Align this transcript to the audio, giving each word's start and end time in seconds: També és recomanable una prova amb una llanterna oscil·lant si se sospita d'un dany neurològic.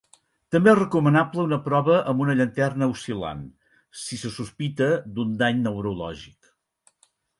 També 0.53 0.69
és 0.69 0.77
recomanable 0.77 1.43
una 1.47 1.59
prova 1.67 1.97
amb 2.13 2.23
una 2.25 2.35
llanterna 2.39 2.87
oscil·lant 2.95 3.43
si 4.05 4.19
se 4.23 4.33
sospita 4.39 4.89
d'un 5.19 5.37
dany 5.43 5.61
neurològic. 5.69 6.55